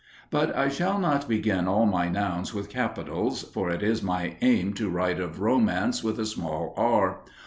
But 0.31 0.55
I 0.57 0.67
shall 0.67 0.97
not 0.97 1.27
begin 1.29 1.67
all 1.67 1.85
my 1.85 2.09
nouns 2.09 2.55
with 2.55 2.71
capitals, 2.71 3.43
for 3.43 3.69
it 3.69 3.83
is 3.83 4.01
my 4.01 4.35
aim 4.41 4.73
to 4.73 4.89
write 4.89 5.19
of 5.19 5.39
romance 5.41 6.03
with 6.03 6.19
a 6.19 6.25
small 6.25 6.73
"r." 6.75 7.19